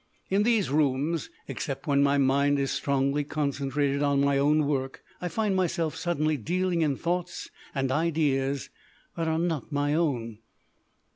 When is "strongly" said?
2.71-3.23